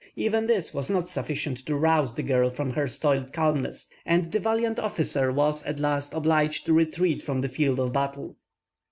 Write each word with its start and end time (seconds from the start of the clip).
Even 0.15 0.47
this 0.47 0.73
was 0.73 0.89
not 0.89 1.07
sufficient 1.07 1.59
to 1.59 1.75
rouse 1.75 2.15
the 2.15 2.23
girl 2.23 2.49
from 2.49 2.71
her 2.71 2.87
stolid 2.87 3.31
calmness, 3.31 3.87
and 4.03 4.31
the 4.31 4.39
valiant 4.39 4.79
officer 4.79 5.31
was, 5.31 5.61
at 5.61 5.79
last, 5.79 6.15
obliged 6.15 6.65
to 6.65 6.73
retreat 6.73 7.21
from 7.21 7.41
the 7.41 7.47
field 7.47 7.79
of 7.79 7.93
battle. 7.93 8.35